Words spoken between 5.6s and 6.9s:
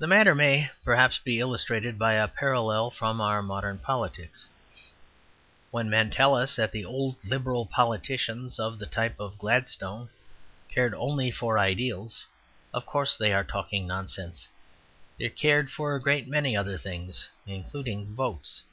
When men tell us that the